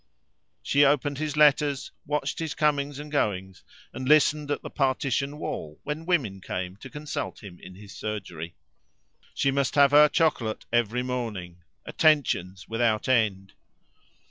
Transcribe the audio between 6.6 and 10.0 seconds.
to consult him in his surgery. She must have